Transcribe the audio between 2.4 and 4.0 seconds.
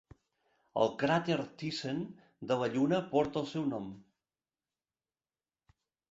de la Lluna porta el seu nom.